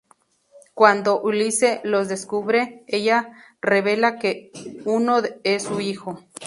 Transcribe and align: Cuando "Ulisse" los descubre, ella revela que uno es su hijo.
Cuando 0.73 1.21
"Ulisse" 1.21 1.79
los 1.83 2.07
descubre, 2.07 2.83
ella 2.87 3.35
revela 3.61 4.17
que 4.17 4.51
uno 4.83 5.17
es 5.43 5.61
su 5.61 5.79
hijo. 5.79 6.23